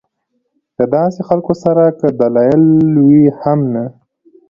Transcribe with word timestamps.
د 0.77 0.79
داسې 0.95 1.19
خلکو 1.27 1.53
سره 1.63 1.83
کۀ 1.99 2.07
دلائل 2.19 2.65
وي 3.07 3.25
هم 3.39 3.59
نۀ 3.73 3.85